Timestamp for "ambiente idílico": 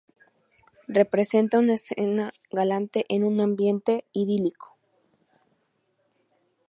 3.39-4.75